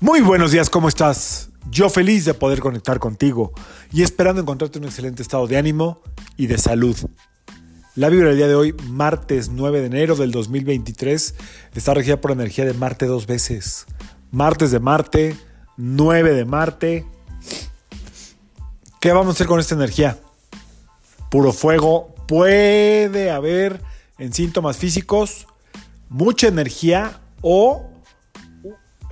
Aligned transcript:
Muy 0.00 0.20
buenos 0.20 0.52
días, 0.52 0.70
¿cómo 0.70 0.86
estás? 0.86 1.50
Yo 1.72 1.90
feliz 1.90 2.24
de 2.24 2.32
poder 2.32 2.60
conectar 2.60 3.00
contigo 3.00 3.52
y 3.92 4.04
esperando 4.04 4.40
encontrarte 4.40 4.78
en 4.78 4.84
un 4.84 4.90
excelente 4.90 5.22
estado 5.22 5.48
de 5.48 5.56
ánimo 5.56 6.02
y 6.36 6.46
de 6.46 6.56
salud. 6.56 6.96
La 7.96 8.08
vibra 8.08 8.28
del 8.28 8.36
día 8.36 8.46
de 8.46 8.54
hoy, 8.54 8.76
martes 8.90 9.48
9 9.48 9.80
de 9.80 9.86
enero 9.86 10.14
del 10.14 10.30
2023, 10.30 11.34
está 11.74 11.94
regida 11.94 12.20
por 12.20 12.30
la 12.30 12.36
energía 12.36 12.64
de 12.64 12.74
Marte 12.74 13.06
dos 13.06 13.26
veces. 13.26 13.86
Martes 14.30 14.70
de 14.70 14.78
Marte, 14.78 15.36
9 15.76 16.32
de 16.32 16.44
Marte. 16.44 17.06
¿Qué 19.00 19.10
vamos 19.10 19.30
a 19.30 19.32
hacer 19.32 19.48
con 19.48 19.58
esta 19.58 19.74
energía? 19.74 20.16
Puro 21.28 21.52
fuego. 21.52 22.14
Puede 22.28 23.32
haber 23.32 23.82
en 24.18 24.32
síntomas 24.32 24.76
físicos 24.76 25.48
mucha 26.08 26.46
energía 26.46 27.20
o 27.42 27.97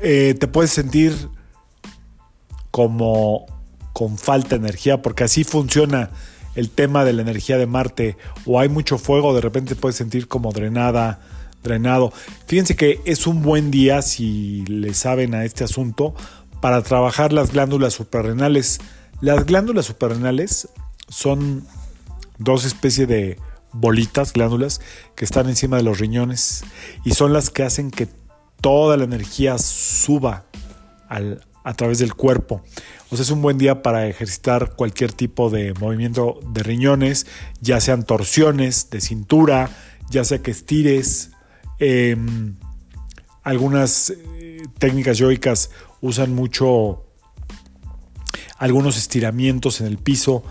eh, 0.01 0.35
te 0.39 0.47
puedes 0.47 0.71
sentir 0.71 1.29
como 2.71 3.47
con 3.93 4.19
falta 4.19 4.51
de 4.51 4.57
energía, 4.57 5.01
porque 5.01 5.25
así 5.25 5.45
funciona 5.45 6.11
el 6.55 6.71
tema 6.71 7.05
de 7.05 7.13
la 7.13 7.23
energía 7.23 7.59
de 7.59 7.67
Marte, 7.67 8.17
o 8.45 8.61
hay 8.61 8.69
mucho 8.69 8.99
fuego, 8.99 9.35
de 9.35 9.41
repente 9.41 9.75
te 9.75 9.81
puedes 9.81 9.97
sentir 9.97 10.29
como 10.29 10.53
drenada, 10.53 11.21
drenado. 11.63 12.13
Fíjense 12.47 12.77
que 12.77 13.01
es 13.05 13.27
un 13.27 13.43
buen 13.43 13.71
día, 13.71 14.03
si 14.03 14.65
le 14.67 14.95
saben 14.95 15.35
a 15.35 15.45
este 15.45 15.65
asunto, 15.65 16.15
para 16.61 16.83
trabajar 16.83 17.33
las 17.33 17.53
glándulas 17.53 17.95
suprarrenales. 17.95 18.81
Las 19.21 19.47
glándulas 19.47 19.87
suprarrenales 19.87 20.69
son 21.09 21.65
dos 22.39 22.65
especies 22.65 23.09
de 23.09 23.39
bolitas, 23.73 24.33
glándulas, 24.33 24.81
que 25.15 25.25
están 25.25 25.49
encima 25.49 25.77
de 25.77 25.83
los 25.83 25.99
riñones 25.99 26.65
y 27.05 27.13
son 27.13 27.33
las 27.33 27.51
que 27.51 27.63
hacen 27.63 27.91
que 27.91 28.09
toda 28.61 28.97
la 28.97 29.05
energía 29.05 29.59
suba 29.59 30.47
a 31.09 31.75
través 31.75 31.99
del 31.99 32.15
cuerpo. 32.15 32.63
O 33.11 33.17
sea, 33.17 33.23
es 33.23 33.31
un 33.31 33.41
buen 33.41 33.59
día 33.59 33.83
para 33.83 34.09
ejercitar 34.09 34.75
cualquier 34.75 35.13
tipo 35.13 35.49
de 35.49 35.75
movimiento 35.75 36.41
de 36.53 36.63
riñones, 36.63 37.27
ya 37.61 37.81
sean 37.81 38.05
torsiones 38.05 38.91
de 38.91 39.01
cintura, 39.01 39.71
ya 40.11 40.25
sea 40.25 40.43
que 40.43 40.51
estires. 40.51 41.31
Em, 41.79 42.57
algunas 43.43 44.11
eh, 44.11 44.63
técnicas 44.79 45.19
yoicas 45.19 45.71
usan 46.01 46.35
mucho 46.35 47.05
algunos 48.59 48.97
estiramientos 48.97 49.81
en 49.81 49.87
el 49.87 49.99
piso 49.99 50.43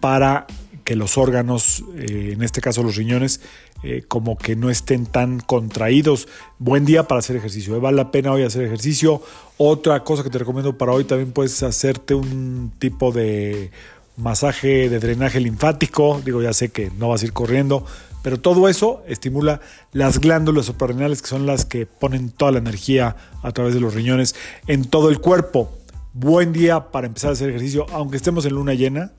para 0.00 0.46
que 0.84 0.96
los 0.96 1.18
órganos, 1.18 1.82
eh, 1.96 2.30
en 2.34 2.42
este 2.42 2.60
caso 2.60 2.82
los 2.82 2.96
riñones, 2.96 3.40
eh, 3.82 4.02
como 4.06 4.36
que 4.38 4.54
no 4.54 4.70
estén 4.70 5.06
tan 5.06 5.40
contraídos. 5.40 6.28
Buen 6.58 6.84
día 6.84 7.08
para 7.08 7.18
hacer 7.18 7.36
ejercicio. 7.36 7.76
¿eh? 7.76 7.80
Vale 7.80 7.96
la 7.96 8.10
pena 8.10 8.32
hoy 8.32 8.42
hacer 8.42 8.62
ejercicio. 8.62 9.22
Otra 9.56 10.04
cosa 10.04 10.22
que 10.22 10.30
te 10.30 10.38
recomiendo 10.38 10.78
para 10.78 10.92
hoy 10.92 11.04
también 11.04 11.32
puedes 11.32 11.62
hacerte 11.62 12.14
un 12.14 12.72
tipo 12.78 13.12
de 13.12 13.70
masaje 14.16 14.88
de 14.88 15.00
drenaje 15.00 15.40
linfático. 15.40 16.20
Digo, 16.24 16.42
ya 16.42 16.52
sé 16.52 16.70
que 16.70 16.90
no 16.98 17.08
vas 17.08 17.22
a 17.22 17.26
ir 17.26 17.32
corriendo, 17.32 17.84
pero 18.22 18.40
todo 18.40 18.68
eso 18.68 19.02
estimula 19.06 19.60
las 19.92 20.18
glándulas 20.20 20.66
suprarrenales 20.66 21.20
que 21.20 21.28
son 21.28 21.46
las 21.46 21.64
que 21.64 21.86
ponen 21.86 22.30
toda 22.30 22.52
la 22.52 22.58
energía 22.58 23.16
a 23.42 23.52
través 23.52 23.74
de 23.74 23.80
los 23.80 23.94
riñones 23.94 24.34
en 24.66 24.84
todo 24.84 25.08
el 25.10 25.20
cuerpo. 25.20 25.70
Buen 26.14 26.52
día 26.52 26.92
para 26.92 27.06
empezar 27.06 27.30
a 27.30 27.32
hacer 27.32 27.50
ejercicio, 27.50 27.86
aunque 27.92 28.16
estemos 28.16 28.46
en 28.46 28.54
luna 28.54 28.74
llena 28.74 29.12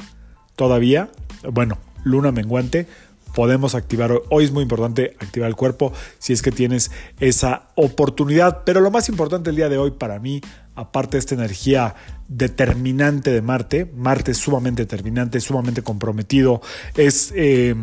todavía. 0.55 1.09
Bueno, 1.51 1.77
luna 2.03 2.31
menguante 2.31 2.87
podemos 3.35 3.75
activar. 3.75 4.13
Hoy 4.29 4.45
es 4.45 4.51
muy 4.51 4.63
importante 4.63 5.15
activar 5.19 5.49
el 5.49 5.55
cuerpo 5.55 5.91
si 6.17 6.33
es 6.33 6.41
que 6.41 6.51
tienes 6.51 6.89
esa 7.19 7.67
oportunidad. 7.75 8.63
Pero 8.63 8.81
lo 8.81 8.89
más 8.89 9.09
importante 9.09 9.51
el 9.51 9.57
día 9.57 9.69
de 9.69 9.77
hoy 9.77 9.91
para 9.91 10.17
mí, 10.19 10.41
aparte 10.73 11.17
de 11.17 11.19
esta 11.19 11.35
energía 11.35 11.95
determinante 12.27 13.31
de 13.31 13.41
Marte, 13.41 13.91
Marte 13.93 14.31
es 14.31 14.37
sumamente 14.37 14.83
determinante, 14.83 15.39
sumamente 15.41 15.83
comprometido, 15.83 16.61
es 16.95 17.31
eh, 17.35 17.75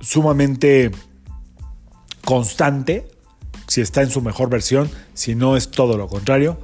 sumamente 0.00 0.90
constante, 2.24 3.08
si 3.68 3.82
está 3.82 4.02
en 4.02 4.10
su 4.10 4.22
mejor 4.22 4.48
versión, 4.48 4.90
si 5.14 5.34
no 5.34 5.56
es 5.56 5.70
todo 5.70 5.96
lo 5.96 6.08
contrario. 6.08 6.58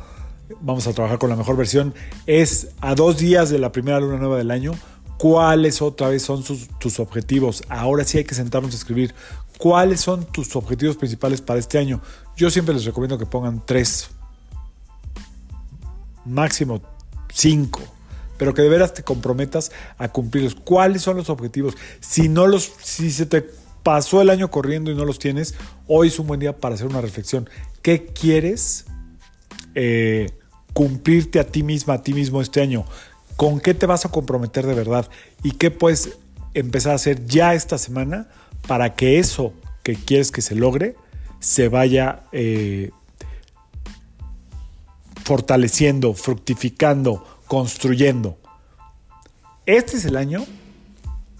Vamos 0.60 0.86
a 0.86 0.94
trabajar 0.94 1.18
con 1.18 1.28
la 1.28 1.36
mejor 1.36 1.56
versión. 1.56 1.94
Es 2.26 2.68
a 2.80 2.94
dos 2.94 3.18
días 3.18 3.50
de 3.50 3.58
la 3.58 3.70
primera 3.70 4.00
luna 4.00 4.16
nueva 4.16 4.38
del 4.38 4.50
año 4.50 4.72
cuáles 5.18 5.82
otra 5.82 6.08
vez 6.08 6.22
son 6.22 6.42
tus 6.78 7.00
objetivos. 7.00 7.62
Ahora 7.68 8.04
sí 8.04 8.18
hay 8.18 8.24
que 8.24 8.34
sentarnos 8.34 8.72
a 8.72 8.76
escribir 8.76 9.14
cuáles 9.58 10.00
son 10.00 10.24
tus 10.24 10.56
objetivos 10.56 10.96
principales 10.96 11.42
para 11.42 11.58
este 11.58 11.76
año. 11.76 12.00
Yo 12.36 12.48
siempre 12.50 12.74
les 12.74 12.84
recomiendo 12.84 13.18
que 13.18 13.26
pongan 13.26 13.62
tres, 13.66 14.08
máximo 16.24 16.80
cinco, 17.34 17.80
pero 18.38 18.54
que 18.54 18.62
de 18.62 18.68
veras 18.68 18.94
te 18.94 19.02
comprometas 19.02 19.72
a 19.98 20.08
cumplirlos. 20.08 20.54
¿Cuáles 20.54 21.02
son 21.02 21.16
los 21.16 21.28
objetivos? 21.28 21.74
Si 22.00 22.28
no 22.28 22.46
los, 22.46 22.70
si 22.82 23.10
se 23.10 23.26
te 23.26 23.44
pasó 23.82 24.22
el 24.22 24.30
año 24.30 24.50
corriendo 24.50 24.90
y 24.90 24.94
no 24.94 25.04
los 25.04 25.18
tienes, 25.18 25.54
hoy 25.88 26.08
es 26.08 26.18
un 26.18 26.28
buen 26.28 26.40
día 26.40 26.56
para 26.56 26.76
hacer 26.76 26.86
una 26.86 27.00
reflexión. 27.00 27.50
¿Qué 27.82 28.06
quieres 28.06 28.86
eh, 29.74 30.30
cumplirte 30.72 31.40
a 31.40 31.44
ti 31.44 31.64
misma, 31.64 31.94
a 31.94 32.02
ti 32.02 32.14
mismo 32.14 32.40
este 32.40 32.60
año? 32.60 32.84
Con 33.38 33.60
qué 33.60 33.72
te 33.72 33.86
vas 33.86 34.04
a 34.04 34.10
comprometer 34.10 34.66
de 34.66 34.74
verdad 34.74 35.08
y 35.44 35.52
qué 35.52 35.70
puedes 35.70 36.18
empezar 36.54 36.90
a 36.90 36.96
hacer 36.96 37.24
ya 37.24 37.54
esta 37.54 37.78
semana 37.78 38.26
para 38.66 38.96
que 38.96 39.20
eso 39.20 39.54
que 39.84 39.94
quieres 39.94 40.32
que 40.32 40.42
se 40.42 40.56
logre 40.56 40.96
se 41.38 41.68
vaya 41.68 42.24
eh, 42.32 42.90
fortaleciendo, 45.22 46.14
fructificando, 46.14 47.24
construyendo. 47.46 48.36
Este 49.66 49.98
es 49.98 50.04
el 50.04 50.16
año 50.16 50.44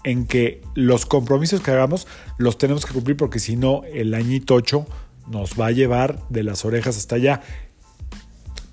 en 0.05 0.25
que 0.25 0.61
los 0.75 1.05
compromisos 1.05 1.59
que 1.59 1.71
hagamos 1.71 2.07
los 2.37 2.57
tenemos 2.57 2.85
que 2.85 2.93
cumplir 2.93 3.17
porque 3.17 3.39
si 3.39 3.57
no 3.57 3.83
el 3.83 4.13
añito 4.13 4.55
8 4.55 4.87
nos 5.29 5.59
va 5.59 5.65
a 5.65 5.71
llevar 5.71 6.21
de 6.29 6.43
las 6.43 6.63
orejas 6.63 6.95
hasta 6.95 7.15
allá. 7.15 7.41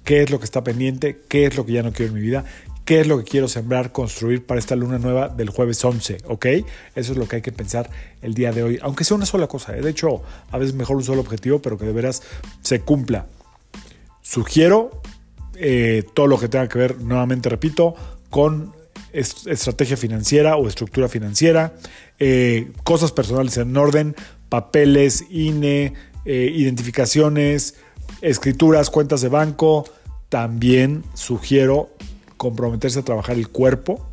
¿Qué 0.04 0.22
es 0.22 0.30
lo 0.30 0.38
que 0.38 0.44
está 0.44 0.62
pendiente? 0.62 1.20
¿Qué 1.28 1.46
es 1.46 1.56
lo 1.56 1.66
que 1.66 1.72
ya 1.72 1.82
no 1.82 1.92
quiero 1.92 2.10
en 2.10 2.14
mi 2.14 2.20
vida? 2.20 2.44
Qué 2.86 3.00
es 3.00 3.06
lo 3.08 3.18
que 3.18 3.24
quiero 3.24 3.48
sembrar, 3.48 3.90
construir 3.90 4.46
para 4.46 4.60
esta 4.60 4.76
luna 4.76 4.98
nueva 4.98 5.28
del 5.28 5.50
jueves 5.50 5.84
11, 5.84 6.18
¿ok? 6.28 6.46
Eso 6.94 7.12
es 7.12 7.18
lo 7.18 7.26
que 7.26 7.36
hay 7.36 7.42
que 7.42 7.50
pensar 7.50 7.90
el 8.22 8.32
día 8.32 8.52
de 8.52 8.62
hoy, 8.62 8.78
aunque 8.80 9.02
sea 9.02 9.16
una 9.16 9.26
sola 9.26 9.48
cosa. 9.48 9.76
¿eh? 9.76 9.82
De 9.82 9.90
hecho, 9.90 10.22
a 10.52 10.56
veces 10.56 10.74
mejor 10.74 10.96
un 10.96 11.02
solo 11.02 11.20
objetivo, 11.20 11.60
pero 11.60 11.76
que 11.76 11.84
de 11.84 11.92
veras 11.92 12.22
se 12.62 12.80
cumpla. 12.80 13.26
Sugiero 14.22 15.02
eh, 15.56 16.04
todo 16.14 16.28
lo 16.28 16.38
que 16.38 16.48
tenga 16.48 16.68
que 16.68 16.78
ver, 16.78 17.00
nuevamente 17.00 17.48
repito, 17.48 17.96
con 18.30 18.72
estrategia 19.12 19.96
financiera 19.96 20.56
o 20.56 20.68
estructura 20.68 21.08
financiera, 21.08 21.74
eh, 22.20 22.70
cosas 22.84 23.10
personales 23.10 23.56
en 23.56 23.76
orden, 23.76 24.14
papeles, 24.48 25.24
INE, 25.30 25.92
identificaciones, 26.24 27.74
escrituras, 28.20 28.90
cuentas 28.90 29.22
de 29.22 29.28
banco. 29.28 29.84
También 30.28 31.04
sugiero 31.14 31.90
comprometerse 32.36 33.00
a 33.00 33.04
trabajar 33.04 33.36
el 33.36 33.48
cuerpo. 33.48 34.06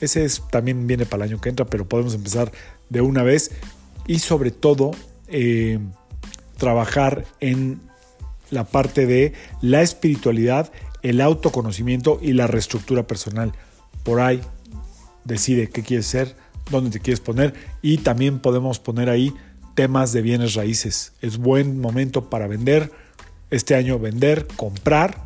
Ese 0.00 0.24
es, 0.24 0.42
también 0.50 0.86
viene 0.86 1.06
para 1.06 1.24
el 1.24 1.32
año 1.32 1.40
que 1.40 1.48
entra, 1.48 1.66
pero 1.66 1.88
podemos 1.88 2.14
empezar 2.14 2.52
de 2.90 3.00
una 3.00 3.22
vez. 3.22 3.50
Y 4.06 4.18
sobre 4.18 4.50
todo, 4.50 4.92
eh, 5.28 5.78
trabajar 6.56 7.24
en 7.40 7.80
la 8.50 8.64
parte 8.64 9.06
de 9.06 9.32
la 9.60 9.82
espiritualidad, 9.82 10.72
el 11.02 11.20
autoconocimiento 11.20 12.18
y 12.22 12.32
la 12.32 12.46
reestructura 12.46 13.06
personal. 13.06 13.52
Por 14.02 14.20
ahí 14.20 14.40
decide 15.24 15.68
qué 15.68 15.82
quieres 15.82 16.06
ser, 16.06 16.36
dónde 16.70 16.90
te 16.90 17.00
quieres 17.00 17.20
poner 17.20 17.54
y 17.82 17.98
también 17.98 18.38
podemos 18.38 18.78
poner 18.78 19.10
ahí 19.10 19.32
temas 19.74 20.12
de 20.12 20.22
bienes 20.22 20.54
raíces. 20.54 21.12
Es 21.20 21.38
buen 21.38 21.80
momento 21.80 22.30
para 22.30 22.46
vender, 22.46 22.92
este 23.50 23.74
año 23.74 23.98
vender, 23.98 24.46
comprar 24.56 25.25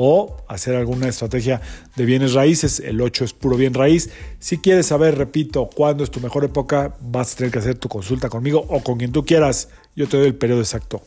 o 0.00 0.36
hacer 0.46 0.76
alguna 0.76 1.08
estrategia 1.08 1.60
de 1.96 2.04
bienes 2.04 2.32
raíces. 2.32 2.78
El 2.78 3.00
8 3.00 3.24
es 3.24 3.32
puro 3.32 3.56
bien 3.56 3.74
raíz. 3.74 4.10
Si 4.38 4.58
quieres 4.58 4.86
saber, 4.86 5.18
repito, 5.18 5.68
cuándo 5.74 6.04
es 6.04 6.10
tu 6.12 6.20
mejor 6.20 6.44
época, 6.44 6.94
vas 7.00 7.32
a 7.32 7.36
tener 7.38 7.52
que 7.52 7.58
hacer 7.58 7.74
tu 7.74 7.88
consulta 7.88 8.28
conmigo 8.28 8.64
o 8.68 8.80
con 8.84 8.96
quien 8.96 9.10
tú 9.10 9.24
quieras. 9.24 9.70
Yo 9.96 10.06
te 10.06 10.16
doy 10.16 10.28
el 10.28 10.36
periodo 10.36 10.60
exacto. 10.60 11.02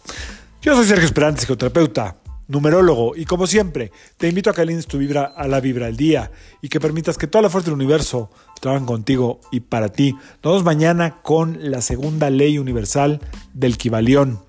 Yo 0.61 0.75
soy 0.75 0.85
Sergio 0.85 1.05
Esperante, 1.05 1.39
psicoterapeuta, 1.39 2.17
numerólogo, 2.49 3.15
y 3.15 3.23
como 3.23 3.47
siempre, 3.47 3.93
te 4.17 4.27
invito 4.27 4.49
a 4.49 4.53
que 4.53 4.59
alines 4.59 4.87
tu 4.87 4.97
vibra 4.97 5.23
a 5.23 5.47
la 5.47 5.61
vibra 5.61 5.85
del 5.85 5.95
día 5.95 6.29
y 6.61 6.67
que 6.67 6.81
permitas 6.81 7.17
que 7.17 7.27
toda 7.27 7.43
la 7.43 7.49
fuerza 7.49 7.67
del 7.67 7.75
universo 7.75 8.29
trabajen 8.59 8.85
contigo 8.85 9.39
y 9.53 9.61
para 9.61 9.87
ti. 9.87 10.11
Nos 10.43 10.51
vemos 10.51 10.63
mañana 10.65 11.21
con 11.21 11.71
la 11.71 11.79
segunda 11.79 12.29
ley 12.29 12.57
universal 12.57 13.21
del 13.53 13.77
Kibalión. 13.77 14.41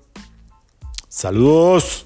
Saludos. 1.07 2.05